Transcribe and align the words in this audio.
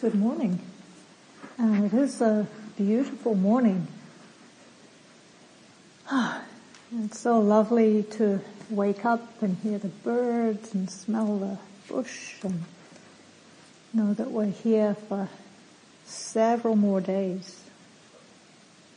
Good 0.00 0.14
morning. 0.14 0.60
Uh, 1.58 1.82
it 1.84 1.92
is 1.92 2.22
a 2.22 2.46
beautiful 2.78 3.34
morning. 3.34 3.86
it's 6.10 7.20
so 7.20 7.38
lovely 7.38 8.04
to 8.12 8.40
wake 8.70 9.04
up 9.04 9.42
and 9.42 9.58
hear 9.58 9.76
the 9.76 9.88
birds 9.88 10.72
and 10.72 10.88
smell 10.88 11.36
the 11.36 11.58
bush 11.92 12.36
and 12.42 12.64
know 13.92 14.14
that 14.14 14.30
we're 14.30 14.46
here 14.46 14.94
for 14.94 15.28
several 16.06 16.76
more 16.76 17.02
days. 17.02 17.62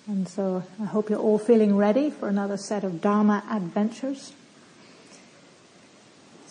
And 0.07 0.29
so 0.29 0.63
I 0.81 0.85
hope 0.85 1.09
you're 1.09 1.19
all 1.19 1.37
feeling 1.37 1.75
ready 1.75 2.11
for 2.11 2.29
another 2.29 2.55
set 2.55 2.85
of 2.85 3.01
Dharma 3.01 3.43
adventures. 3.51 4.31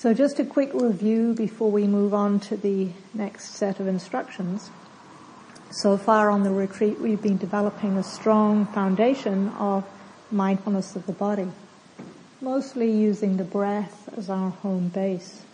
So 0.02 0.12
just 0.12 0.40
a 0.40 0.44
quick 0.44 0.74
review 0.74 1.32
before 1.32 1.70
we 1.70 1.86
move 1.86 2.12
on 2.12 2.40
to 2.50 2.56
the 2.56 2.88
next 3.14 3.54
set 3.54 3.78
of 3.78 3.86
instructions. 3.86 4.68
So 5.70 5.96
far 5.96 6.28
on 6.28 6.42
the 6.42 6.50
retreat, 6.50 6.98
we've 6.98 7.22
been 7.22 7.36
developing 7.36 7.96
a 7.96 8.02
strong 8.02 8.66
foundation 8.66 9.50
of 9.60 9.84
mindfulness 10.32 10.96
of 10.96 11.06
the 11.06 11.12
body, 11.12 11.46
mostly 12.40 12.90
using 12.90 13.36
the 13.36 13.44
breath 13.44 14.08
as 14.16 14.28
our 14.28 14.50
home 14.50 14.88
base. 14.88 15.44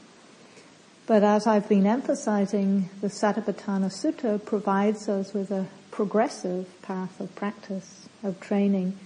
But 1.07 1.23
as 1.23 1.47
I've 1.47 1.69
been 1.69 1.87
emphasizing, 1.87 2.89
the 3.03 3.09
Satipatthana 3.09 3.91
Sutta 3.91 4.43
provides 4.43 5.11
us 5.11 5.35
with 5.35 5.51
a 5.51 5.67
progressive 5.91 6.67
path 6.81 7.21
of 7.21 7.35
practice, 7.35 8.09
of 8.23 8.41
training, 8.41 8.99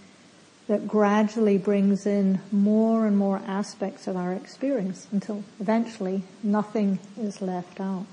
that 0.72 0.88
gradually 0.88 1.58
brings 1.58 2.06
in 2.06 2.40
more 2.50 3.06
and 3.06 3.14
more 3.14 3.42
aspects 3.46 4.06
of 4.06 4.16
our 4.16 4.32
experience 4.32 5.06
until 5.12 5.44
eventually 5.60 6.22
nothing 6.42 6.98
is 7.20 7.42
left 7.42 7.78
out. 7.78 8.06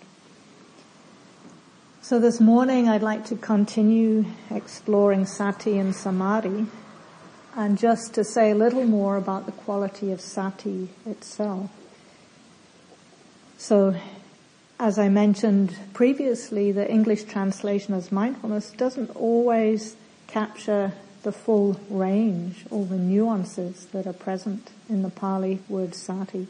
So 2.01 2.19
this 2.19 2.41
morning 2.41 2.89
I'd 2.89 3.01
like 3.01 3.23
to 3.27 3.37
continue 3.37 4.25
exploring 4.51 5.25
sati 5.25 5.79
and 5.79 5.95
samadhi 5.95 6.65
and 7.55 7.77
just 7.77 8.13
to 8.15 8.25
say 8.25 8.51
a 8.51 8.55
little 8.55 8.83
more 8.83 9.15
about 9.15 9.45
the 9.45 9.53
quality 9.53 10.11
of 10.11 10.19
sati 10.19 10.89
itself. 11.05 11.71
So 13.57 13.95
as 14.77 14.99
I 14.99 15.07
mentioned 15.07 15.77
previously, 15.93 16.73
the 16.73 16.91
English 16.91 17.23
translation 17.23 17.93
as 17.93 18.11
mindfulness 18.11 18.71
doesn't 18.71 19.15
always 19.15 19.95
capture 20.27 20.91
the 21.23 21.31
full 21.31 21.79
range, 21.89 22.65
all 22.69 22.85
the 22.85 22.97
nuances 22.97 23.85
that 23.87 24.07
are 24.07 24.13
present 24.13 24.71
in 24.87 25.01
the 25.01 25.09
Pali 25.09 25.59
word 25.67 25.93
sati. 25.95 26.47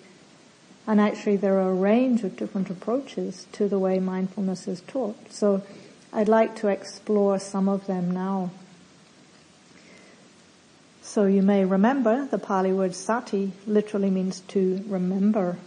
And 0.85 0.99
actually 0.99 1.37
there 1.37 1.59
are 1.59 1.71
a 1.71 1.73
range 1.73 2.23
of 2.23 2.37
different 2.37 2.69
approaches 2.69 3.47
to 3.53 3.67
the 3.67 3.79
way 3.79 3.99
mindfulness 3.99 4.67
is 4.67 4.81
taught. 4.81 5.31
So 5.31 5.63
I'd 6.11 6.27
like 6.27 6.55
to 6.57 6.67
explore 6.67 7.39
some 7.39 7.69
of 7.69 7.87
them 7.87 8.11
now. 8.11 8.51
So 11.01 11.25
you 11.25 11.41
may 11.41 11.65
remember 11.65 12.27
the 12.27 12.37
Pali 12.37 12.71
word 12.71 12.93
sati 12.93 13.51
literally 13.65 14.09
means 14.09 14.41
to 14.49 14.83
remember. 14.87 15.57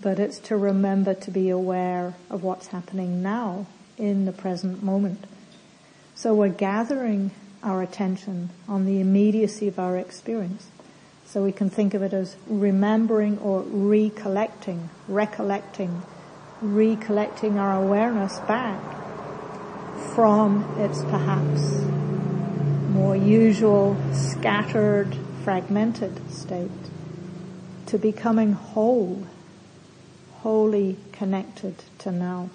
But 0.00 0.18
it's 0.18 0.38
to 0.40 0.56
remember 0.56 1.14
to 1.14 1.30
be 1.30 1.50
aware 1.50 2.14
of 2.30 2.42
what's 2.42 2.68
happening 2.68 3.22
now 3.22 3.66
in 3.96 4.24
the 4.24 4.32
present 4.32 4.82
moment. 4.82 5.24
So 6.14 6.34
we're 6.34 6.48
gathering 6.48 7.30
our 7.62 7.82
attention 7.82 8.50
on 8.68 8.84
the 8.84 9.00
immediacy 9.00 9.68
of 9.68 9.78
our 9.78 9.96
experience. 9.96 10.68
So 11.26 11.42
we 11.42 11.52
can 11.52 11.68
think 11.68 11.92
of 11.94 12.02
it 12.02 12.12
as 12.12 12.36
remembering 12.46 13.38
or 13.38 13.60
recollecting, 13.60 14.88
recollecting, 15.08 16.02
recollecting 16.62 17.58
our 17.58 17.82
awareness 17.82 18.38
back 18.40 18.80
from 20.14 20.64
its 20.78 21.02
perhaps 21.04 21.82
more 22.90 23.14
usual 23.14 23.96
scattered, 24.12 25.14
fragmented 25.44 26.30
state 26.32 26.70
to 27.86 27.98
becoming 27.98 28.52
whole, 28.52 29.26
wholly 30.40 30.96
connected 31.12 31.74
to 31.98 32.10
now. 32.10 32.50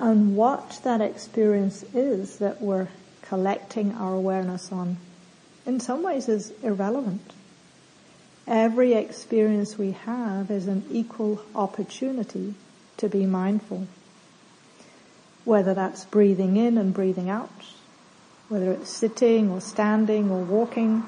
And 0.00 0.34
what 0.34 0.80
that 0.82 1.02
experience 1.02 1.84
is 1.94 2.38
that 2.38 2.62
we're 2.62 2.88
collecting 3.20 3.92
our 3.92 4.14
awareness 4.14 4.72
on, 4.72 4.96
in 5.66 5.78
some 5.78 6.02
ways 6.02 6.26
is 6.26 6.52
irrelevant. 6.62 7.34
Every 8.46 8.94
experience 8.94 9.76
we 9.76 9.92
have 9.92 10.50
is 10.50 10.66
an 10.66 10.84
equal 10.90 11.42
opportunity 11.54 12.54
to 12.96 13.10
be 13.10 13.26
mindful. 13.26 13.86
Whether 15.44 15.74
that's 15.74 16.06
breathing 16.06 16.56
in 16.56 16.78
and 16.78 16.94
breathing 16.94 17.28
out, 17.28 17.50
whether 18.48 18.72
it's 18.72 18.88
sitting 18.88 19.50
or 19.50 19.60
standing 19.60 20.30
or 20.30 20.42
walking, 20.42 21.04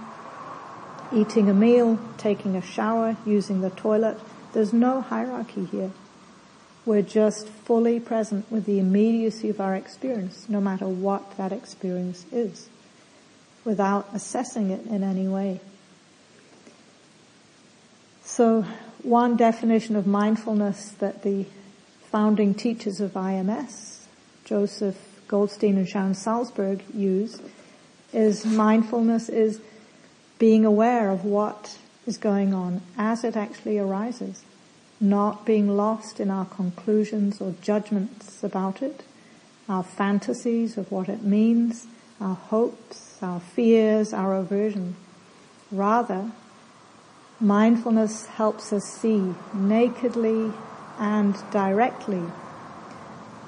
eating 1.15 1.49
a 1.49 1.55
meal, 1.55 1.99
taking 2.19 2.57
a 2.57 2.63
shower, 2.63 3.17
using 3.25 3.63
the 3.63 3.71
toilet, 3.71 4.19
there's 4.53 4.75
no 4.75 5.01
hierarchy 5.01 5.65
here. 5.65 5.93
We're 6.85 7.03
just 7.03 7.49
fully 7.49 8.01
present 8.01 8.51
with 8.51 8.65
the 8.65 8.81
immediacy 8.81 9.49
of 9.49 9.61
our 9.61 9.77
experience, 9.77 10.49
no 10.49 10.61
matter 10.61 10.89
what 10.89 11.37
that 11.37 11.53
experience 11.53 12.27
is, 12.33 12.69
without 13.65 14.09
assessing 14.13 14.71
it 14.71 14.87
in 14.87 15.05
any 15.05 15.29
way. 15.29 15.61
So 18.25 18.65
one 19.03 19.37
definition 19.37 19.95
of 19.95 20.07
mindfulness 20.07 20.91
that 20.99 21.23
the 21.23 21.47
founding 22.11 22.55
teachers 22.55 23.01
of 23.01 23.13
IMS, 23.13 24.07
Joseph 24.45 24.97
Goldstein 25.29 25.79
and 25.79 25.89
Sharon 25.89 26.15
Salzberg 26.15 26.83
use 26.93 27.41
is 28.13 28.45
mindfulness 28.45 29.29
is 29.29 29.61
being 30.39 30.65
aware 30.65 31.11
of 31.11 31.25
what 31.25 31.79
is 32.07 32.19
going 32.19 32.53
on 32.53 32.83
as 32.99 33.23
it 33.23 33.37
actually 33.37 33.79
arises 33.79 34.43
not 35.03 35.45
being 35.45 35.77
lost 35.77 36.21
in 36.21 36.31
our 36.31 36.47
conclusions 36.47 37.41
or 37.41 37.55
judgments 37.61 38.43
about 38.45 38.81
it, 38.81 39.03
our 39.69 39.83
fantasies 39.83 40.79
of 40.79 40.91
what 40.93 41.09
it 41.09 41.23
means, 41.23 41.87
our 42.21 42.37
hopes, 42.37 43.19
our 43.21 43.41
fears, 43.41 44.13
our 44.13 44.37
aversion. 44.37 44.95
Rather, 45.73 46.31
mindfulness 47.41 48.27
helps 48.27 48.73
us 48.73 48.85
see 48.85 49.35
nakedly 49.53 50.53
and 50.99 51.37
directly. 51.51 52.23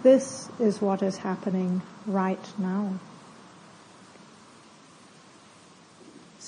This 0.03 0.51
is 0.59 0.81
what 0.81 1.03
is 1.03 1.19
happening 1.19 1.83
right 2.07 2.53
now. 2.59 2.99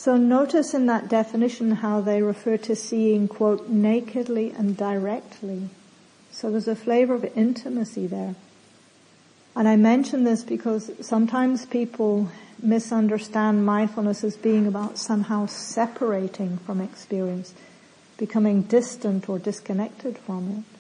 So 0.07 0.17
notice 0.17 0.73
in 0.73 0.87
that 0.87 1.09
definition 1.09 1.73
how 1.73 2.01
they 2.01 2.23
refer 2.23 2.59
to 2.59 2.77
seeing, 2.77 3.27
quote, 3.27 3.69
nakedly 3.69 4.53
and 4.53 4.77
directly. 4.77 5.69
So 6.31 6.49
there's 6.49 6.69
a 6.69 6.77
flavor 6.77 7.15
of 7.15 7.25
intimacy 7.37 8.07
there. 8.07 8.37
And 9.57 9.67
I 9.67 9.75
mention 9.75 10.23
this 10.23 10.45
because 10.45 10.93
sometimes 11.01 11.67
people 11.67 12.31
misunderstand 12.63 13.67
mindfulness 13.67 14.23
as 14.23 14.37
being 14.37 14.69
about 14.69 14.97
somehow 14.97 15.47
separating 15.47 16.59
from 16.59 16.81
experience, 16.81 17.53
becoming 18.17 18.63
distant 18.63 19.29
or 19.29 19.41
disconnected 19.41 20.19
from 20.19 20.59
it. 20.59 20.79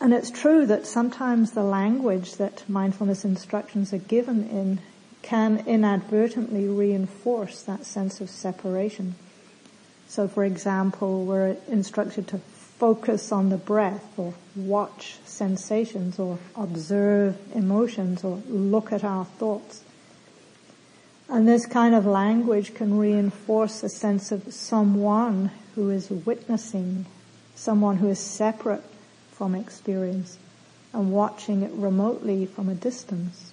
And 0.00 0.14
it's 0.14 0.30
true 0.30 0.64
that 0.64 0.86
sometimes 0.86 1.50
the 1.50 1.62
language 1.62 2.36
that 2.36 2.64
mindfulness 2.70 3.22
instructions 3.22 3.92
are 3.92 3.98
given 3.98 4.48
in 4.48 4.80
can 5.22 5.64
inadvertently 5.66 6.68
reinforce 6.68 7.62
that 7.62 7.86
sense 7.86 8.20
of 8.20 8.28
separation. 8.28 9.14
So 10.08 10.28
for 10.28 10.44
example, 10.44 11.24
we're 11.24 11.56
instructed 11.68 12.28
to 12.28 12.38
focus 12.38 13.30
on 13.30 13.48
the 13.48 13.56
breath 13.56 14.18
or 14.18 14.34
watch 14.56 15.16
sensations 15.24 16.18
or 16.18 16.38
observe 16.56 17.38
emotions 17.54 18.24
or 18.24 18.42
look 18.48 18.92
at 18.92 19.04
our 19.04 19.24
thoughts. 19.24 19.84
And 21.28 21.48
this 21.48 21.64
kind 21.64 21.94
of 21.94 22.04
language 22.04 22.74
can 22.74 22.98
reinforce 22.98 23.82
a 23.82 23.88
sense 23.88 24.32
of 24.32 24.52
someone 24.52 25.50
who 25.74 25.90
is 25.90 26.10
witnessing, 26.10 27.06
someone 27.54 27.96
who 27.96 28.08
is 28.08 28.18
separate 28.18 28.84
from 29.30 29.54
experience 29.54 30.36
and 30.92 31.12
watching 31.12 31.62
it 31.62 31.72
remotely 31.72 32.44
from 32.44 32.68
a 32.68 32.74
distance. 32.74 33.51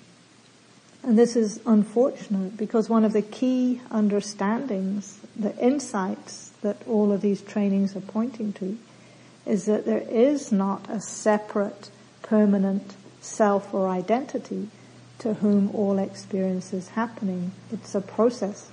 And 1.03 1.17
this 1.17 1.35
is 1.35 1.61
unfortunate 1.65 2.57
because 2.57 2.89
one 2.89 3.05
of 3.05 3.13
the 3.13 3.21
key 3.21 3.81
understandings, 3.89 5.19
the 5.35 5.57
insights 5.57 6.51
that 6.61 6.77
all 6.87 7.11
of 7.11 7.21
these 7.21 7.41
trainings 7.41 7.95
are 7.95 8.01
pointing 8.01 8.53
to 8.53 8.77
is 9.45 9.65
that 9.65 9.85
there 9.85 10.05
is 10.09 10.51
not 10.51 10.89
a 10.89 10.99
separate, 10.99 11.89
permanent 12.21 12.95
self 13.21 13.73
or 13.73 13.87
identity 13.87 14.67
to 15.19 15.35
whom 15.35 15.73
all 15.73 15.99
experience 15.99 16.73
is 16.73 16.89
happening. 16.89 17.51
It's 17.71 17.95
a 17.95 18.01
process. 18.01 18.69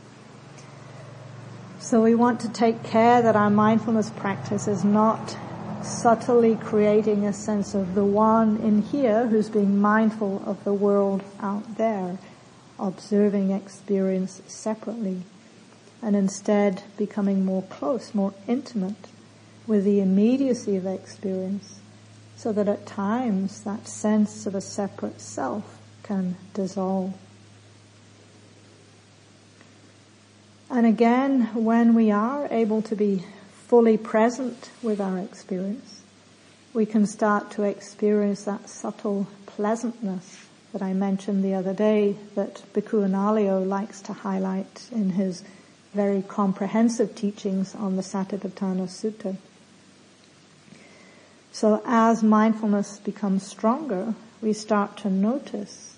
So 1.79 2.03
we 2.03 2.15
want 2.15 2.41
to 2.41 2.49
take 2.49 2.83
care 2.83 3.23
that 3.23 3.37
our 3.37 3.51
mindfulness 3.51 4.11
practice 4.11 4.67
is 4.67 4.85
not 4.85 5.37
subtly 5.87 6.57
creating 6.57 7.25
a 7.25 7.33
sense 7.33 7.75
of 7.75 7.95
the 7.95 8.05
one 8.05 8.57
in 8.59 8.83
here 8.83 9.27
who's 9.27 9.49
being 9.49 9.81
mindful 9.81 10.43
of 10.45 10.63
the 10.65 10.75
world 10.75 11.23
out 11.41 11.77
there, 11.77 12.19
observing 12.79 13.51
experience 13.53 14.43
separately, 14.47 15.23
and 16.03 16.17
instead 16.17 16.83
becoming 16.97 17.45
more 17.45 17.63
close, 17.63 18.15
more 18.15 18.35
intimate 18.47 19.09
with 19.67 19.85
the 19.85 20.01
immediacy 20.01 20.77
of 20.77 20.87
experience, 20.87 21.81
so 22.37 22.53
that 22.53 22.69
at 22.69 22.87
times 22.87 23.63
that 23.63 23.89
sense 23.89 24.47
of 24.47 24.55
a 24.55 24.61
separate 24.61 25.21
self 25.21 25.79
can 26.03 26.37
dissolve. 26.55 27.15
And 30.69 30.85
again, 30.85 31.49
when 31.55 31.95
we 31.95 32.11
are 32.11 32.49
able 32.51 32.83
to 32.83 32.97
be 32.97 33.25
fully 33.69 33.97
present 33.97 34.71
with 34.83 35.01
our 35.01 35.19
experience, 35.19 36.03
we 36.73 36.87
can 36.87 37.07
start 37.07 37.51
to 37.51 37.63
experience 37.63 38.45
that 38.45 38.69
subtle 38.69 39.27
pleasantness 39.47 40.47
that 40.73 40.83
I 40.83 40.93
mentioned 40.93 41.43
the 41.43 41.55
other 41.55 41.75
day 41.75 42.17
that 42.35 42.63
Bhikkhu 42.75 43.09
Analayo 43.09 43.67
likes 43.67 44.01
to 44.03 44.13
highlight 44.13 44.89
in 44.93 45.11
his 45.11 45.43
very 45.95 46.23
comprehensive 46.23 47.15
teachings 47.15 47.75
on 47.75 47.97
the 47.97 48.03
Satipatthana 48.03 48.87
Sutta. 48.87 49.37
So 51.51 51.83
as 51.87 52.23
mindfulness 52.23 52.99
becomes 52.99 53.43
stronger, 53.45 54.15
we 54.43 54.53
start 54.53 54.99
to 54.99 55.11
notice 55.11 55.97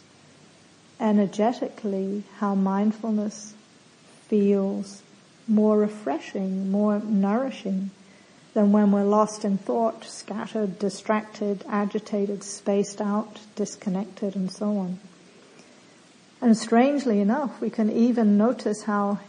energetically 1.01 2.23
how 2.39 2.55
mindfulness 2.55 3.55
feels 4.29 5.03
more 5.49 5.79
refreshing, 5.79 6.71
more 6.71 7.01
nourishing 7.01 7.91
than 8.55 8.73
when 8.73 8.93
we're 8.93 9.05
lost 9.05 9.45
in 9.45 9.57
thought, 9.57 10.05
scattered, 10.05 10.79
distracted, 10.79 11.65
agitated, 11.69 12.43
spaced 12.43 13.01
out, 13.01 13.41
disconnected, 13.57 14.37
and 14.37 14.51
so 14.51 14.77
on. 14.77 14.99
And 16.41 16.57
strangely 16.57 17.21
enough, 17.21 17.61
we 17.61 17.71
can 17.71 17.91
even 17.91 18.37
notice 18.37 18.83
how 18.83 19.21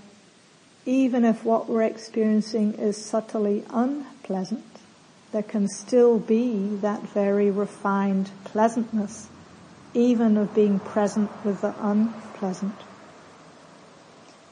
even 0.85 1.25
if 1.25 1.43
what 1.43 1.69
we're 1.69 1.83
experiencing 1.83 2.73
is 2.73 3.03
subtly 3.03 3.63
unpleasant, 3.69 4.65
there 5.31 5.43
can 5.43 5.67
still 5.67 6.17
be 6.17 6.75
that 6.77 7.01
very 7.09 7.51
refined 7.51 8.31
pleasantness, 8.45 9.29
even 9.93 10.37
of 10.37 10.55
being 10.55 10.79
present 10.79 11.29
with 11.45 11.61
the 11.61 11.75
unpleasant 11.79 12.75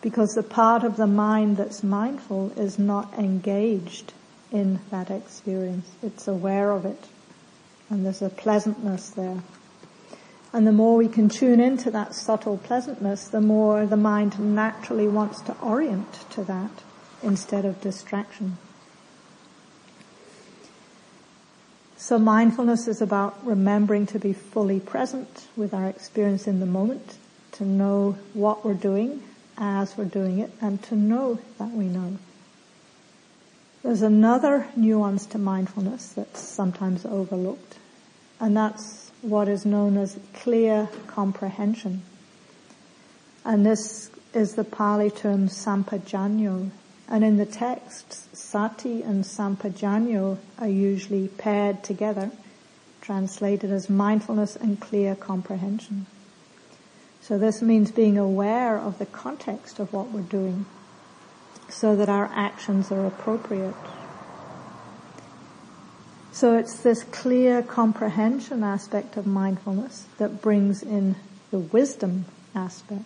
because 0.07 0.35
the 0.35 0.41
part 0.41 0.85
of 0.85 0.95
the 0.95 1.05
mind 1.05 1.57
that's 1.57 1.83
mindful 1.83 2.49
is 2.55 2.79
not 2.79 3.13
engaged 3.15 4.13
in 4.53 4.79
that 4.89 5.11
experience. 5.11 5.85
It's 6.01 6.29
aware 6.29 6.71
of 6.71 6.85
it. 6.85 7.07
And 7.89 8.05
there's 8.05 8.21
a 8.21 8.29
pleasantness 8.29 9.09
there. 9.09 9.43
And 10.53 10.65
the 10.65 10.71
more 10.71 10.95
we 10.95 11.09
can 11.09 11.27
tune 11.27 11.59
into 11.59 11.91
that 11.91 12.15
subtle 12.15 12.57
pleasantness, 12.57 13.27
the 13.27 13.41
more 13.41 13.85
the 13.85 13.97
mind 13.97 14.39
naturally 14.39 15.09
wants 15.09 15.41
to 15.41 15.57
orient 15.59 16.13
to 16.29 16.43
that 16.45 16.71
instead 17.21 17.65
of 17.65 17.81
distraction. 17.81 18.57
So 21.97 22.17
mindfulness 22.17 22.87
is 22.87 23.01
about 23.01 23.45
remembering 23.45 24.05
to 24.05 24.19
be 24.19 24.31
fully 24.31 24.79
present 24.79 25.47
with 25.57 25.73
our 25.73 25.89
experience 25.89 26.47
in 26.47 26.61
the 26.61 26.65
moment, 26.65 27.17
to 27.51 27.65
know 27.65 28.17
what 28.33 28.63
we're 28.63 28.73
doing 28.73 29.21
as 29.57 29.97
we're 29.97 30.05
doing 30.05 30.39
it 30.39 30.51
and 30.61 30.81
to 30.83 30.95
know 30.95 31.39
that 31.57 31.71
we 31.71 31.85
know. 31.85 32.17
There's 33.83 34.01
another 34.01 34.67
nuance 34.75 35.25
to 35.27 35.37
mindfulness 35.37 36.13
that's 36.13 36.41
sometimes 36.41 37.05
overlooked, 37.05 37.77
and 38.39 38.55
that's 38.55 39.11
what 39.21 39.47
is 39.47 39.65
known 39.65 39.97
as 39.97 40.19
clear 40.33 40.89
comprehension. 41.07 42.03
And 43.45 43.65
this 43.65 44.11
is 44.33 44.55
the 44.55 44.63
Pali 44.63 45.09
term 45.09 45.47
sampajanyo. 45.47 46.69
And 47.09 47.23
in 47.23 47.37
the 47.37 47.45
texts, 47.45 48.27
sati 48.33 49.01
and 49.01 49.23
sampajanyo 49.23 50.37
are 50.59 50.67
usually 50.67 51.29
paired 51.29 51.81
together, 51.81 52.31
translated 52.99 53.71
as 53.71 53.89
mindfulness 53.89 54.57
and 54.57 54.79
clear 54.79 55.15
comprehension. 55.15 56.07
So 57.27 57.37
this 57.37 57.61
means 57.61 57.91
being 57.91 58.17
aware 58.17 58.79
of 58.79 58.99
the 58.99 59.05
context 59.05 59.79
of 59.79 59.91
what 59.91 60.11
we're 60.11 60.21
doing 60.21 60.65
so 61.67 61.93
that 61.93 62.07
our 62.07 62.31
actions 62.33 62.89
are 62.89 63.05
appropriate. 63.05 63.75
So 66.31 66.57
it's 66.57 66.79
this 66.79 67.03
clear 67.03 67.61
comprehension 67.61 68.63
aspect 68.63 69.17
of 69.17 69.27
mindfulness 69.27 70.05
that 70.19 70.41
brings 70.41 70.81
in 70.81 71.17
the 71.51 71.59
wisdom 71.59 72.23
aspect. 72.55 73.03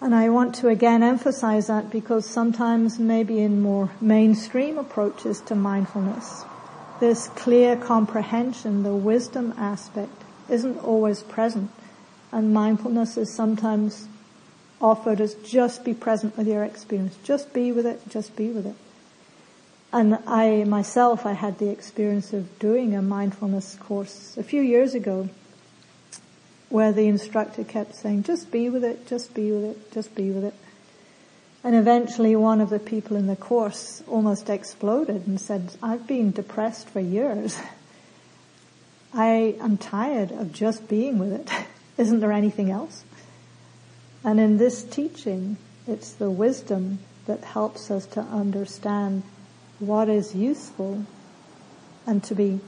And 0.00 0.14
I 0.14 0.28
want 0.28 0.54
to 0.56 0.68
again 0.68 1.02
emphasize 1.02 1.66
that 1.66 1.90
because 1.90 2.30
sometimes 2.30 3.00
maybe 3.00 3.40
in 3.40 3.60
more 3.60 3.90
mainstream 4.00 4.78
approaches 4.78 5.40
to 5.46 5.56
mindfulness, 5.56 6.44
this 7.00 7.26
clear 7.26 7.74
comprehension, 7.74 8.84
the 8.84 8.94
wisdom 8.94 9.52
aspect, 9.58 10.22
isn't 10.48 10.78
always 10.78 11.24
present. 11.24 11.72
And 12.36 12.52
mindfulness 12.52 13.16
is 13.16 13.32
sometimes 13.32 14.08
offered 14.78 15.22
as 15.22 15.32
just 15.36 15.86
be 15.86 15.94
present 15.94 16.36
with 16.36 16.46
your 16.46 16.64
experience. 16.64 17.16
Just 17.24 17.54
be 17.54 17.72
with 17.72 17.86
it, 17.86 18.06
just 18.10 18.36
be 18.36 18.50
with 18.50 18.66
it. 18.66 18.74
And 19.90 20.18
I 20.26 20.64
myself, 20.64 21.24
I 21.24 21.32
had 21.32 21.58
the 21.58 21.70
experience 21.70 22.34
of 22.34 22.58
doing 22.58 22.94
a 22.94 23.00
mindfulness 23.00 23.76
course 23.76 24.36
a 24.36 24.42
few 24.42 24.60
years 24.60 24.94
ago 24.94 25.30
where 26.68 26.92
the 26.92 27.06
instructor 27.06 27.64
kept 27.64 27.94
saying, 27.94 28.24
just 28.24 28.50
be 28.50 28.68
with 28.68 28.84
it, 28.84 29.06
just 29.06 29.32
be 29.32 29.50
with 29.50 29.64
it, 29.64 29.92
just 29.94 30.14
be 30.14 30.30
with 30.30 30.44
it. 30.44 30.54
And 31.64 31.74
eventually 31.74 32.36
one 32.36 32.60
of 32.60 32.68
the 32.68 32.78
people 32.78 33.16
in 33.16 33.28
the 33.28 33.36
course 33.36 34.02
almost 34.06 34.50
exploded 34.50 35.26
and 35.26 35.40
said, 35.40 35.74
I've 35.82 36.06
been 36.06 36.32
depressed 36.32 36.90
for 36.90 37.00
years. 37.00 37.58
I 39.14 39.56
am 39.58 39.78
tired 39.78 40.32
of 40.32 40.52
just 40.52 40.86
being 40.86 41.18
with 41.18 41.32
it. 41.32 41.50
Isn't 41.98 42.20
there 42.20 42.32
anything 42.32 42.70
else? 42.70 43.04
And 44.24 44.40
in 44.40 44.58
this 44.58 44.82
teaching, 44.82 45.56
it's 45.86 46.12
the 46.12 46.30
wisdom 46.30 46.98
that 47.26 47.44
helps 47.44 47.90
us 47.90 48.06
to 48.06 48.20
understand 48.20 49.22
what 49.78 50.08
is 50.08 50.34
useful 50.34 51.04
and 52.06 52.22
to 52.24 52.34
be 52.34 52.60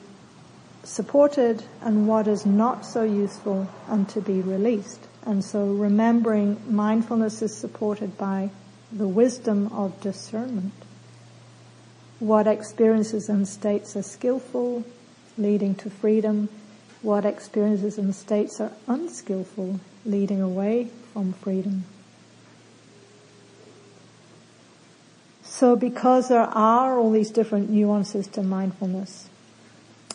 supported 0.85 1.65
and 1.81 2.09
what 2.09 2.27
is 2.27 2.47
not 2.47 2.85
so 2.85 3.03
useful 3.03 3.69
and 3.89 4.09
to 4.09 4.21
be 4.21 4.41
released. 4.41 5.01
And 5.25 5.45
so 5.45 5.67
remembering 5.67 6.61
mindfulness 6.69 7.43
is 7.43 7.57
supported 7.57 8.17
by 8.17 8.51
the 8.91 9.09
wisdom 9.09 9.67
of 9.73 10.01
discernment. 10.01 10.73
What 12.19 12.47
experiences 12.47 13.29
and 13.29 13.47
states 13.47 13.97
are 13.97 14.03
skillful, 14.03 14.85
leading 15.37 15.75
to 15.77 15.91
freedom, 15.91 16.49
what 17.03 17.25
experiences 17.25 17.99
and 17.99 18.15
states 18.15 18.61
are 18.61 18.73
unskillful, 18.87 19.81
leading 20.05 20.41
away 20.41 20.89
from 21.13 21.33
freedom. 21.33 21.85
So 25.43 25.75
because 25.75 26.29
there 26.29 26.43
are 26.43 26.99
all 26.99 27.11
these 27.11 27.31
different 27.31 27.71
nuances 27.71 28.27
to 28.29 28.43
mindfulness, 28.43 29.29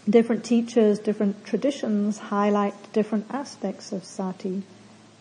different 0.10 0.44
teachers, 0.44 1.00
different 1.00 1.46
traditions 1.46 2.18
highlight 2.18 2.74
different 2.94 3.26
aspects 3.30 3.92
of 3.92 4.04
sati. 4.04 4.64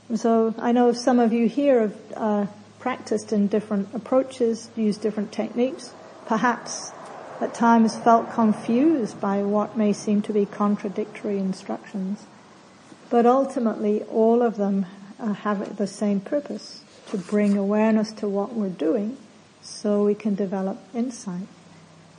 And 0.09 0.21
so 0.21 0.54
I 0.59 0.73
know 0.73 0.92
some 0.92 1.19
of 1.19 1.33
you 1.33 1.49
here 1.49 1.81
have 1.81 1.97
uh, 2.14 2.47
practiced 2.78 3.33
in 3.33 3.47
different 3.49 3.88
approaches, 3.95 4.71
used 4.76 5.00
different 5.00 5.33
techniques. 5.33 5.92
Perhaps 6.26 6.92
at 7.43 7.55
times 7.55 7.97
felt 7.97 8.33
confused 8.33 9.21
by 9.21 9.43
what 9.43 9.77
may 9.77 9.93
seem 9.93 10.23
to 10.23 10.33
be 10.33 10.47
contradictory 10.47 11.39
instructions. 11.39 12.25
But 13.11 13.27
ultimately, 13.27 14.03
all 14.05 14.43
of 14.43 14.57
them 14.57 14.87
uh, 15.19 15.33
have 15.33 15.77
the 15.77 15.87
same 15.87 16.21
purpose, 16.21 16.85
to 17.09 17.19
bring 17.19 17.59
awareness 17.59 18.13
to 18.13 18.29
what 18.29 18.55
we're 18.55 18.69
doing 18.69 19.17
so 19.61 20.05
we 20.05 20.15
can 20.15 20.35
develop 20.35 20.79
insight, 20.95 21.47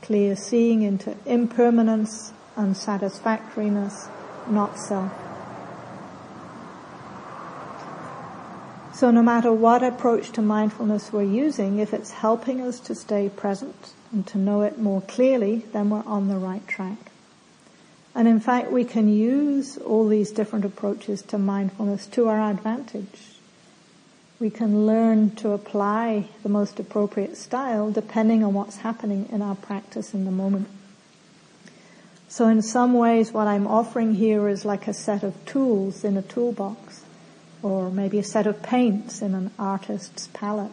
clear 0.01 0.36
seeing 0.36 0.82
into 0.84 1.15
impermanence, 1.25 2.32
unsatisfactoriness, 2.56 4.08
not 4.48 4.77
self. 4.77 5.23
So 8.93 9.09
no 9.09 9.23
matter 9.23 9.51
what 9.51 9.81
approach 9.81 10.31
to 10.33 10.41
mindfulness 10.43 11.12
we're 11.12 11.23
using, 11.23 11.79
if 11.79 11.95
it's 11.95 12.12
helping 12.12 12.62
us 12.62 12.79
to 12.81 12.93
stay 12.93 13.27
present 13.27 13.91
and 14.12 14.25
to 14.27 14.38
know 14.38 14.62
it 14.62 14.77
more 14.77 15.01
clearly, 15.01 15.65
then 15.73 15.89
we're 15.89 16.03
on 16.05 16.27
the 16.27 16.38
right 16.38 16.65
track. 16.67 17.12
And 18.13 18.27
in 18.27 18.39
fact, 18.39 18.71
we 18.71 18.83
can 18.83 19.09
use 19.09 19.77
all 19.77 20.07
these 20.07 20.29
different 20.29 20.63
approaches 20.63 21.23
to 21.23 21.39
mindfulness 21.39 22.05
to 22.07 22.27
our 22.27 22.39
advantage. 22.51 23.33
We 24.39 24.51
can 24.51 24.85
learn 24.85 25.31
to 25.38 25.53
apply 25.53 26.27
the 26.43 26.50
most 26.50 26.79
appropriate 26.79 27.35
style 27.35 27.91
depending 27.91 28.43
on 28.43 28.53
what's 28.53 28.77
happening 28.77 29.27
in 29.31 29.41
our 29.41 29.55
practice 29.55 30.13
in 30.13 30.25
the 30.25 30.31
moment. 30.31 30.67
So 32.29 32.47
in 32.47 32.62
some 32.62 32.93
ways 32.93 33.31
what 33.31 33.47
I'm 33.47 33.65
offering 33.65 34.13
here 34.13 34.47
is 34.47 34.65
like 34.65 34.88
a 34.88 34.93
set 34.93 35.23
of 35.23 35.43
tools 35.45 36.03
in 36.03 36.15
a 36.15 36.21
toolbox 36.21 37.02
or 37.63 37.89
maybe 37.89 38.20
a 38.20 38.24
set 38.24 38.46
of 38.46 38.62
paints 38.62 39.22
in 39.22 39.34
an 39.34 39.50
artist's 39.58 40.27
palette. 40.34 40.72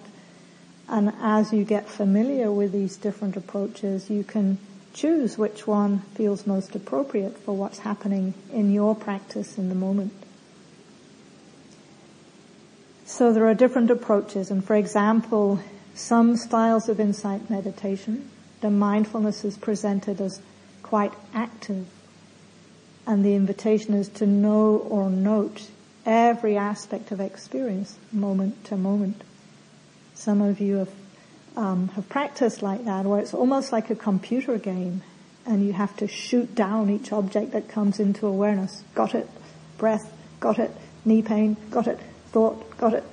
And 0.88 1.12
as 1.22 1.52
you 1.52 1.64
get 1.64 1.88
familiar 1.88 2.50
with 2.50 2.72
these 2.72 2.96
different 2.96 3.36
approaches, 3.36 4.10
you 4.10 4.24
can 4.24 4.58
choose 4.92 5.38
which 5.38 5.66
one 5.66 6.00
feels 6.14 6.48
most 6.48 6.74
appropriate 6.74 7.38
for 7.38 7.56
what's 7.56 7.78
happening 7.78 8.34
in 8.52 8.72
your 8.72 8.96
practice 8.96 9.56
in 9.56 9.68
the 9.68 9.74
moment. 9.74 10.12
So 13.06 13.32
there 13.32 13.46
are 13.46 13.54
different 13.54 13.90
approaches 13.90 14.50
and 14.50 14.64
for 14.64 14.74
example, 14.74 15.60
some 15.94 16.36
styles 16.36 16.88
of 16.88 16.98
insight 16.98 17.50
meditation, 17.50 18.28
the 18.60 18.70
mindfulness 18.70 19.44
is 19.44 19.56
presented 19.56 20.20
as 20.20 20.40
quite 20.82 21.12
active. 21.34 21.86
And 23.06 23.24
the 23.24 23.34
invitation 23.34 23.94
is 23.94 24.08
to 24.10 24.26
know 24.26 24.76
or 24.76 25.08
note 25.08 25.68
every 26.06 26.56
aspect 26.56 27.12
of 27.12 27.20
experience, 27.20 27.98
moment 28.12 28.64
to 28.66 28.76
moment. 28.76 29.22
Some 30.14 30.40
of 30.40 30.60
you 30.60 30.76
have, 30.76 30.90
um, 31.56 31.88
have 31.88 32.08
practiced 32.08 32.62
like 32.62 32.84
that, 32.84 33.04
where 33.04 33.20
it's 33.20 33.34
almost 33.34 33.72
like 33.72 33.90
a 33.90 33.94
computer 33.94 34.58
game, 34.58 35.02
and 35.46 35.66
you 35.66 35.72
have 35.72 35.96
to 35.98 36.06
shoot 36.06 36.54
down 36.54 36.90
each 36.90 37.12
object 37.12 37.52
that 37.52 37.68
comes 37.68 38.00
into 38.00 38.26
awareness. 38.26 38.84
Got 38.94 39.14
it. 39.14 39.28
Breath. 39.78 40.12
Got 40.40 40.58
it. 40.58 40.70
Knee 41.04 41.22
pain. 41.22 41.56
Got 41.70 41.86
it. 41.86 41.98
Thought. 42.32 42.76
Got 42.76 42.94
it. 42.94 43.04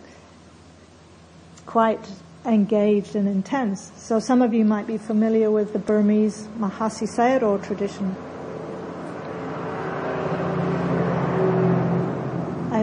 Quite 1.65 2.05
engaged 2.45 3.15
and 3.15 3.27
intense. 3.27 3.91
So 3.97 4.19
some 4.19 4.41
of 4.41 4.53
you 4.53 4.63
might 4.63 4.87
be 4.87 4.97
familiar 4.97 5.51
with 5.51 5.73
the 5.73 5.79
Burmese 5.79 6.47
Mahasi 6.57 7.07
Sayadaw 7.07 7.65
tradition. 7.65 8.15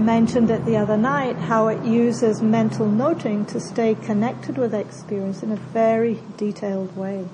Mentioned 0.05 0.51
it 0.51 0.65
the 0.67 0.77
other 0.77 0.97
night 0.97 1.37
how 1.37 1.69
it 1.69 1.85
uses 1.85 2.43
mental 2.43 2.87
noting 2.87 3.47
to 3.47 3.59
stay 3.59 3.95
connected 3.95 4.59
with 4.59 4.75
experience 4.75 5.43
in 5.43 5.51
a 5.51 5.57
very 5.57 6.21
detailed 6.37 6.95
way. 6.97 7.27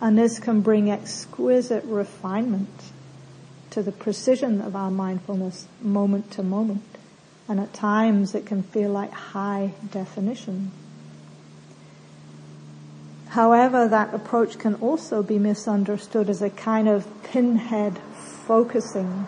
And 0.00 0.18
this 0.18 0.38
can 0.38 0.60
bring 0.60 0.90
exquisite 0.90 1.84
refinement 1.84 2.92
to 3.70 3.82
the 3.82 3.92
precision 3.92 4.60
of 4.60 4.76
our 4.76 4.90
mindfulness 4.90 5.66
moment 5.80 6.30
to 6.32 6.42
moment. 6.42 6.84
And 7.48 7.58
at 7.58 7.72
times 7.72 8.34
it 8.34 8.46
can 8.46 8.62
feel 8.62 8.90
like 8.90 9.12
high 9.12 9.72
definition. 9.90 10.70
However, 13.28 13.88
that 13.88 14.14
approach 14.14 14.58
can 14.58 14.76
also 14.76 15.22
be 15.22 15.38
misunderstood 15.38 16.28
as 16.28 16.40
a 16.40 16.50
kind 16.50 16.88
of 16.88 17.06
pinhead 17.24 17.98
focusing, 18.46 19.26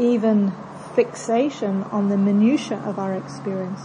even 0.00 0.52
fixation 0.94 1.82
on 1.84 2.08
the 2.08 2.16
minutiae 2.16 2.78
of 2.78 2.98
our 2.98 3.14
experience. 3.14 3.80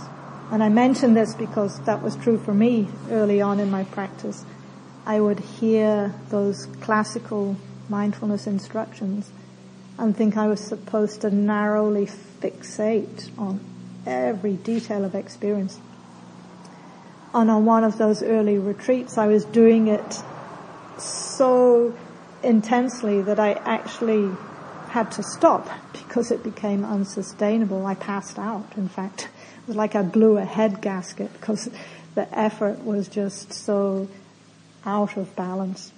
And 0.52 0.64
I 0.64 0.70
mention 0.70 1.14
this 1.14 1.34
because 1.34 1.80
that 1.82 2.02
was 2.02 2.16
true 2.16 2.38
for 2.38 2.54
me 2.54 2.88
early 3.10 3.42
on 3.42 3.60
in 3.60 3.70
my 3.70 3.84
practice. 3.84 4.46
I 5.06 5.20
would 5.20 5.40
hear 5.40 6.14
those 6.30 6.68
classical 6.82 7.58
mindfulness 7.90 8.48
instructions 8.48 9.32
and 9.98 10.16
think 10.16 10.38
I 10.38 10.48
was 10.48 10.60
supposed 10.60 11.22
to 11.22 11.30
narrowly 11.30 12.06
fixate 12.06 13.30
on 13.38 13.60
every 14.06 14.54
detail 14.54 15.06
of 15.06 15.16
experience. 15.16 15.80
And 17.34 17.52
on 17.52 17.66
one 17.66 17.84
of 17.84 17.98
those 17.98 18.24
early 18.24 18.58
retreats, 18.58 19.18
I 19.18 19.28
was 19.28 19.46
doing 19.46 19.88
it 19.88 20.22
so 20.98 21.96
intensely 22.44 23.22
that 23.22 23.40
I 23.40 23.54
actually 23.54 24.30
had 24.96 25.12
to 25.12 25.24
stop 25.24 25.68
because 25.92 26.32
it 26.32 26.42
became 26.42 26.86
unsustainable. 26.86 27.86
I 27.86 27.96
passed 27.96 28.40
out, 28.40 28.72
in 28.78 28.88
fact. 28.88 29.28
It 29.58 29.68
was 29.68 29.76
like 29.76 29.94
I 29.94 30.02
blew 30.02 30.38
a 30.38 30.46
head 30.46 30.80
gasket 30.80 31.34
because 31.34 31.70
the 32.16 32.30
effort 32.32 32.82
was 32.86 33.10
just 33.10 33.52
so 33.52 34.08
out 34.86 35.18
of 35.18 35.36
balance. 35.36 35.92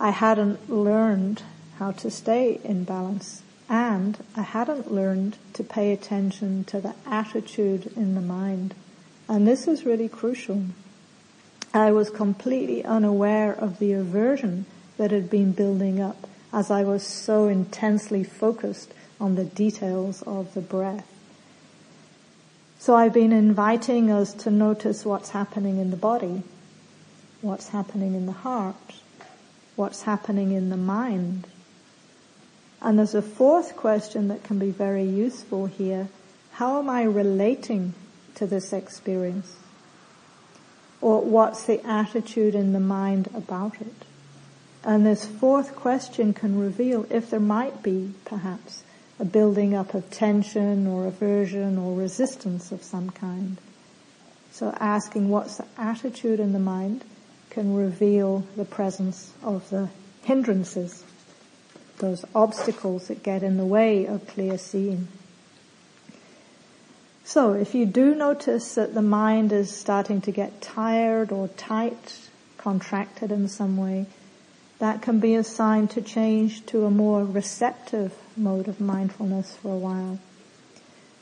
I 0.00 0.10
hadn't 0.10 0.68
learned 0.68 1.44
how 1.78 1.92
to 1.92 2.10
stay 2.10 2.58
in 2.64 2.82
balance 2.82 3.44
and 3.68 4.18
I 4.34 4.42
hadn't 4.42 4.92
learned 4.92 5.36
to 5.52 5.62
pay 5.62 5.92
attention 5.92 6.64
to 6.64 6.80
the 6.80 6.96
attitude 7.06 7.92
in 7.94 8.16
the 8.16 8.20
mind. 8.20 8.74
And 9.28 9.46
this 9.46 9.68
is 9.68 9.86
really 9.86 10.08
crucial. 10.08 10.64
I 11.72 11.92
was 11.92 12.10
completely 12.10 12.84
unaware 12.84 13.52
of 13.52 13.78
the 13.78 13.92
aversion 13.92 14.66
that 14.96 15.12
had 15.12 15.30
been 15.30 15.52
building 15.52 16.00
up 16.00 16.26
as 16.52 16.70
I 16.70 16.82
was 16.82 17.02
so 17.04 17.48
intensely 17.48 18.24
focused 18.24 18.92
on 19.20 19.34
the 19.34 19.44
details 19.44 20.22
of 20.22 20.54
the 20.54 20.60
breath. 20.60 21.06
So 22.78 22.94
I've 22.94 23.14
been 23.14 23.32
inviting 23.32 24.10
us 24.10 24.32
to 24.34 24.50
notice 24.50 25.04
what's 25.04 25.30
happening 25.30 25.78
in 25.78 25.90
the 25.90 25.96
body, 25.96 26.42
what's 27.40 27.70
happening 27.70 28.14
in 28.14 28.26
the 28.26 28.32
heart, 28.32 28.76
what's 29.74 30.02
happening 30.02 30.52
in 30.52 30.70
the 30.70 30.76
mind. 30.76 31.46
And 32.80 32.98
there's 32.98 33.14
a 33.14 33.22
fourth 33.22 33.76
question 33.76 34.28
that 34.28 34.44
can 34.44 34.58
be 34.58 34.70
very 34.70 35.04
useful 35.04 35.66
here. 35.66 36.08
How 36.52 36.78
am 36.78 36.88
I 36.88 37.02
relating 37.02 37.94
to 38.36 38.46
this 38.46 38.72
experience? 38.72 39.56
Or 41.00 41.22
what's 41.22 41.64
the 41.64 41.84
attitude 41.86 42.54
in 42.54 42.72
the 42.72 42.80
mind 42.80 43.28
about 43.34 43.80
it? 43.80 43.94
And 44.86 45.04
this 45.04 45.24
fourth 45.24 45.74
question 45.74 46.32
can 46.32 46.60
reveal 46.60 47.06
if 47.10 47.28
there 47.28 47.40
might 47.40 47.82
be, 47.82 48.14
perhaps, 48.24 48.84
a 49.18 49.24
building 49.24 49.74
up 49.74 49.94
of 49.94 50.08
tension 50.10 50.86
or 50.86 51.06
aversion 51.06 51.76
or 51.76 51.98
resistance 51.98 52.70
of 52.70 52.84
some 52.84 53.10
kind. 53.10 53.56
So 54.52 54.72
asking 54.78 55.28
what's 55.28 55.56
the 55.56 55.66
attitude 55.76 56.38
in 56.38 56.52
the 56.52 56.60
mind 56.60 57.02
can 57.50 57.74
reveal 57.74 58.46
the 58.54 58.64
presence 58.64 59.32
of 59.42 59.68
the 59.70 59.88
hindrances, 60.22 61.02
those 61.98 62.24
obstacles 62.32 63.08
that 63.08 63.24
get 63.24 63.42
in 63.42 63.56
the 63.56 63.66
way 63.66 64.06
of 64.06 64.28
clear 64.28 64.56
seeing. 64.56 65.08
So 67.24 67.54
if 67.54 67.74
you 67.74 67.86
do 67.86 68.14
notice 68.14 68.76
that 68.76 68.94
the 68.94 69.02
mind 69.02 69.52
is 69.52 69.76
starting 69.76 70.20
to 70.20 70.30
get 70.30 70.62
tired 70.62 71.32
or 71.32 71.48
tight, 71.48 72.20
contracted 72.56 73.32
in 73.32 73.48
some 73.48 73.76
way, 73.76 74.06
that 74.78 75.02
can 75.02 75.20
be 75.20 75.34
a 75.34 75.44
sign 75.44 75.88
to 75.88 76.02
change 76.02 76.64
to 76.66 76.84
a 76.84 76.90
more 76.90 77.24
receptive 77.24 78.14
mode 78.36 78.68
of 78.68 78.80
mindfulness 78.80 79.56
for 79.56 79.72
a 79.72 79.78
while. 79.78 80.18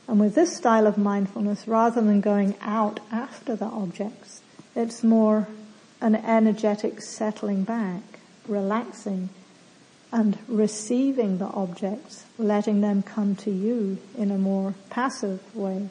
And 0.06 0.20
with 0.20 0.34
this 0.34 0.56
style 0.56 0.86
of 0.86 0.98
mindfulness, 0.98 1.66
rather 1.66 2.02
than 2.02 2.20
going 2.20 2.56
out 2.60 3.00
after 3.10 3.56
the 3.56 3.66
objects, 3.66 4.42
it's 4.74 5.02
more 5.02 5.48
an 6.00 6.16
energetic 6.16 7.00
settling 7.00 7.64
back, 7.64 8.02
relaxing, 8.46 9.30
and 10.12 10.38
receiving 10.46 11.38
the 11.38 11.46
objects, 11.46 12.24
letting 12.38 12.80
them 12.80 13.02
come 13.02 13.34
to 13.34 13.50
you 13.50 13.98
in 14.16 14.30
a 14.30 14.38
more 14.38 14.74
passive 14.90 15.40
way. 15.54 15.88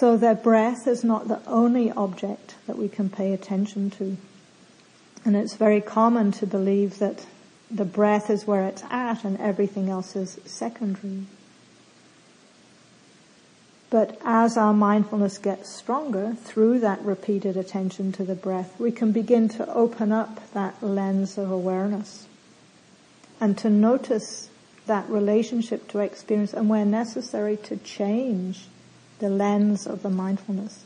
So 0.00 0.16
that 0.16 0.42
breath 0.42 0.86
is 0.86 1.04
not 1.04 1.28
the 1.28 1.46
only 1.46 1.90
object 1.90 2.54
that 2.66 2.78
we 2.78 2.88
can 2.88 3.10
pay 3.10 3.34
attention 3.34 3.90
to. 3.90 4.16
And 5.26 5.36
it's 5.36 5.56
very 5.56 5.82
common 5.82 6.32
to 6.32 6.46
believe 6.46 7.00
that 7.00 7.26
the 7.70 7.84
breath 7.84 8.30
is 8.30 8.46
where 8.46 8.64
it's 8.64 8.82
at 8.88 9.24
and 9.24 9.38
everything 9.38 9.90
else 9.90 10.16
is 10.16 10.40
secondary. 10.46 11.24
But 13.90 14.18
as 14.24 14.56
our 14.56 14.72
mindfulness 14.72 15.36
gets 15.36 15.68
stronger 15.68 16.34
through 16.34 16.80
that 16.80 17.02
repeated 17.02 17.58
attention 17.58 18.10
to 18.12 18.24
the 18.24 18.34
breath, 18.34 18.80
we 18.80 18.92
can 18.92 19.12
begin 19.12 19.50
to 19.50 19.70
open 19.70 20.12
up 20.12 20.50
that 20.54 20.82
lens 20.82 21.36
of 21.36 21.50
awareness 21.50 22.26
and 23.38 23.58
to 23.58 23.68
notice 23.68 24.48
that 24.86 25.06
relationship 25.10 25.88
to 25.88 25.98
experience 25.98 26.54
and 26.54 26.70
where 26.70 26.86
necessary 26.86 27.58
to 27.58 27.76
change 27.76 28.66
the 29.20 29.30
lens 29.30 29.86
of 29.86 30.02
the 30.02 30.10
mindfulness. 30.10 30.84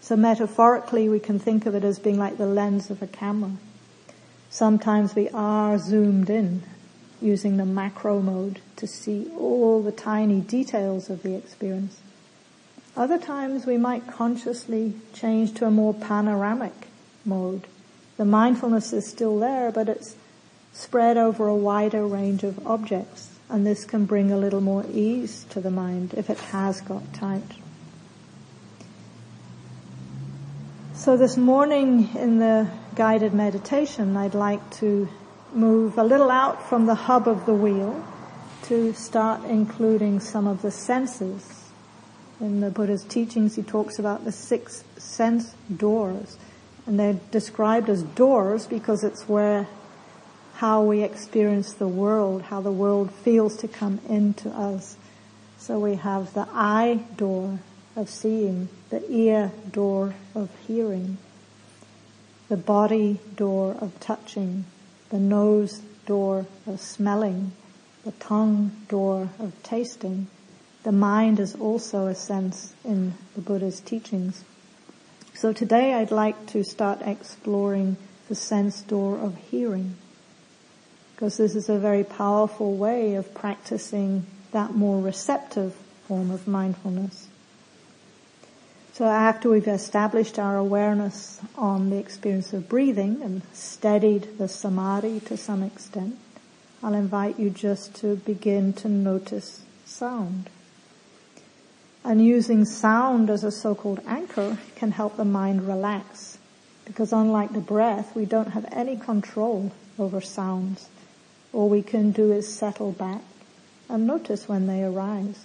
So 0.00 0.16
metaphorically 0.16 1.08
we 1.08 1.20
can 1.20 1.38
think 1.38 1.66
of 1.66 1.74
it 1.74 1.84
as 1.84 1.98
being 1.98 2.18
like 2.18 2.38
the 2.38 2.46
lens 2.46 2.90
of 2.90 3.02
a 3.02 3.06
camera. 3.06 3.52
Sometimes 4.50 5.14
we 5.14 5.28
are 5.30 5.78
zoomed 5.78 6.30
in 6.30 6.62
using 7.20 7.56
the 7.56 7.64
macro 7.64 8.20
mode 8.20 8.60
to 8.76 8.86
see 8.86 9.30
all 9.36 9.82
the 9.82 9.92
tiny 9.92 10.40
details 10.40 11.10
of 11.10 11.22
the 11.22 11.34
experience. 11.34 12.00
Other 12.96 13.18
times 13.18 13.66
we 13.66 13.76
might 13.76 14.06
consciously 14.06 14.94
change 15.12 15.54
to 15.54 15.66
a 15.66 15.70
more 15.70 15.92
panoramic 15.92 16.88
mode. 17.24 17.66
The 18.16 18.24
mindfulness 18.24 18.92
is 18.92 19.06
still 19.06 19.38
there, 19.38 19.70
but 19.70 19.88
it's 19.88 20.16
spread 20.72 21.16
over 21.16 21.46
a 21.46 21.54
wider 21.54 22.06
range 22.06 22.42
of 22.42 22.66
objects. 22.66 23.30
And 23.48 23.66
this 23.66 23.84
can 23.84 24.06
bring 24.06 24.32
a 24.32 24.38
little 24.38 24.60
more 24.60 24.84
ease 24.90 25.44
to 25.50 25.60
the 25.60 25.70
mind 25.70 26.14
if 26.16 26.30
it 26.30 26.38
has 26.38 26.80
got 26.80 27.12
tight. 27.12 27.42
So 30.96 31.18
this 31.18 31.36
morning 31.36 32.08
in 32.16 32.38
the 32.38 32.68
guided 32.94 33.34
meditation, 33.34 34.16
I'd 34.16 34.34
like 34.34 34.70
to 34.78 35.06
move 35.52 35.98
a 35.98 36.02
little 36.02 36.30
out 36.30 36.70
from 36.70 36.86
the 36.86 36.94
hub 36.94 37.28
of 37.28 37.44
the 37.44 37.52
wheel 37.52 38.02
to 38.62 38.94
start 38.94 39.44
including 39.44 40.20
some 40.20 40.46
of 40.46 40.62
the 40.62 40.70
senses. 40.70 41.68
In 42.40 42.60
the 42.60 42.70
Buddha's 42.70 43.04
teachings, 43.04 43.56
he 43.56 43.62
talks 43.62 43.98
about 43.98 44.24
the 44.24 44.32
six 44.32 44.84
sense 44.96 45.54
doors. 45.76 46.38
And 46.86 46.98
they're 46.98 47.20
described 47.30 47.90
as 47.90 48.02
doors 48.02 48.66
because 48.66 49.04
it's 49.04 49.28
where 49.28 49.68
how 50.54 50.82
we 50.82 51.02
experience 51.02 51.74
the 51.74 51.86
world, 51.86 52.40
how 52.40 52.62
the 52.62 52.72
world 52.72 53.12
feels 53.12 53.58
to 53.58 53.68
come 53.68 54.00
into 54.08 54.48
us. 54.48 54.96
So 55.58 55.78
we 55.78 55.96
have 55.96 56.32
the 56.32 56.48
eye 56.50 57.04
door 57.18 57.58
of 57.96 58.10
seeing, 58.10 58.68
the 58.90 59.10
ear 59.10 59.50
door 59.72 60.14
of 60.34 60.50
hearing, 60.66 61.16
the 62.48 62.56
body 62.56 63.18
door 63.34 63.76
of 63.80 63.98
touching, 63.98 64.64
the 65.10 65.18
nose 65.18 65.80
door 66.04 66.46
of 66.66 66.80
smelling, 66.80 67.52
the 68.04 68.12
tongue 68.12 68.70
door 68.88 69.30
of 69.38 69.52
tasting. 69.62 70.28
The 70.84 70.92
mind 70.92 71.40
is 71.40 71.56
also 71.56 72.06
a 72.06 72.14
sense 72.14 72.74
in 72.84 73.14
the 73.34 73.40
Buddha's 73.40 73.80
teachings. 73.80 74.44
So 75.34 75.52
today 75.52 75.94
I'd 75.94 76.12
like 76.12 76.46
to 76.48 76.62
start 76.62 77.02
exploring 77.02 77.96
the 78.28 78.34
sense 78.34 78.82
door 78.82 79.18
of 79.18 79.36
hearing 79.50 79.96
because 81.16 81.38
this 81.38 81.56
is 81.56 81.70
a 81.70 81.78
very 81.78 82.04
powerful 82.04 82.76
way 82.76 83.14
of 83.14 83.32
practicing 83.32 84.26
that 84.52 84.74
more 84.74 85.00
receptive 85.00 85.74
form 86.06 86.30
of 86.30 86.46
mindfulness. 86.46 87.28
So 88.96 89.04
after 89.04 89.50
we've 89.50 89.68
established 89.68 90.38
our 90.38 90.56
awareness 90.56 91.38
on 91.54 91.90
the 91.90 91.98
experience 91.98 92.54
of 92.54 92.66
breathing 92.66 93.20
and 93.22 93.42
steadied 93.52 94.38
the 94.38 94.48
samadhi 94.48 95.20
to 95.26 95.36
some 95.36 95.62
extent, 95.62 96.16
I'll 96.82 96.94
invite 96.94 97.38
you 97.38 97.50
just 97.50 97.94
to 97.96 98.16
begin 98.16 98.72
to 98.72 98.88
notice 98.88 99.60
sound. 99.84 100.48
And 102.04 102.24
using 102.24 102.64
sound 102.64 103.28
as 103.28 103.44
a 103.44 103.50
so-called 103.50 104.00
anchor 104.06 104.56
can 104.76 104.92
help 104.92 105.18
the 105.18 105.26
mind 105.26 105.68
relax 105.68 106.38
because 106.86 107.12
unlike 107.12 107.52
the 107.52 107.60
breath, 107.60 108.16
we 108.16 108.24
don't 108.24 108.52
have 108.52 108.66
any 108.72 108.96
control 108.96 109.72
over 109.98 110.22
sounds. 110.22 110.88
All 111.52 111.68
we 111.68 111.82
can 111.82 112.12
do 112.12 112.32
is 112.32 112.50
settle 112.50 112.92
back 112.92 113.20
and 113.90 114.06
notice 114.06 114.48
when 114.48 114.66
they 114.66 114.82
arise. 114.82 115.44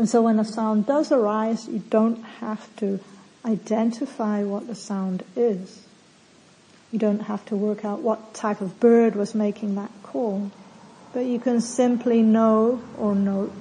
And 0.00 0.08
so 0.08 0.22
when 0.22 0.38
a 0.38 0.46
sound 0.46 0.86
does 0.86 1.12
arise, 1.12 1.68
you 1.68 1.80
don't 1.90 2.22
have 2.40 2.74
to 2.76 3.00
identify 3.44 4.42
what 4.42 4.66
the 4.66 4.74
sound 4.74 5.22
is. 5.36 5.86
You 6.90 6.98
don't 6.98 7.20
have 7.20 7.44
to 7.48 7.54
work 7.54 7.84
out 7.84 8.00
what 8.00 8.32
type 8.32 8.62
of 8.62 8.80
bird 8.80 9.14
was 9.14 9.34
making 9.34 9.74
that 9.74 9.90
call, 10.02 10.52
but 11.12 11.26
you 11.26 11.38
can 11.38 11.60
simply 11.60 12.22
know 12.22 12.80
or 12.96 13.14
note 13.14 13.52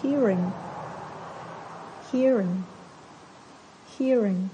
hearing, 0.00 0.54
hearing, 2.10 2.64
hearing 3.98 4.48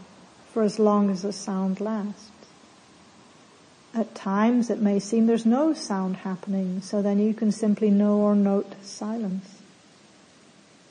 for 0.53 0.65
as 0.65 0.81
long 0.81 1.09
as 1.09 1.23
the 1.23 1.33
sound 1.33 1.81
lasts. 1.81 2.33
At 3.95 4.17
times 4.17 4.71
it 4.71 4.81
may 4.81 4.99
seem 4.99 5.29
there's 5.29 5.47
no 5.47 5.73
sound 5.73 6.17
happening, 6.17 6.83
so 6.83 7.01
then 7.01 7.21
you 7.21 7.33
can 7.33 7.53
simply 7.53 7.91
know 7.91 8.17
or 8.17 8.35
note 8.35 8.75
silence. 8.83 9.58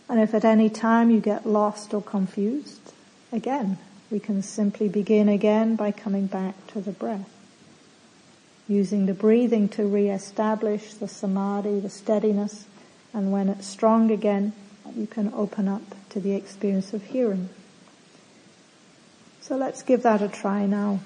And 0.10 0.20
if 0.20 0.34
at 0.34 0.46
any 0.46 0.70
time 0.70 1.12
you 1.12 1.20
get 1.20 1.46
lost 1.46 1.94
or 1.94 2.02
confused, 2.02 2.94
again, 3.32 3.78
we 4.10 4.20
can 4.20 4.42
simply 4.42 4.88
begin 4.88 5.28
again 5.28 5.76
by 5.76 5.92
coming 5.92 6.28
back 6.28 6.56
to 6.68 6.80
the 6.80 6.92
breath. 6.92 7.30
Using 8.70 9.06
the 9.06 9.14
breathing 9.14 9.68
to 9.70 9.86
re-establish 9.86 10.94
the 10.94 11.08
samadhi, 11.08 11.80
the 11.80 11.90
steadiness, 11.90 12.66
and 13.14 13.32
when 13.32 13.50
it's 13.50 13.68
strong 13.68 14.12
again, 14.12 14.54
you 14.96 15.08
can 15.08 15.34
open 15.34 15.68
up 15.68 15.82
to 16.10 16.20
the 16.20 16.34
experience 16.34 16.94
of 16.94 17.04
hearing. 17.04 17.50
So 19.42 19.58
let's 19.58 19.82
give 19.82 20.04
that 20.04 20.22
a 20.22 20.28
try 20.28 20.66
now. 20.66 21.00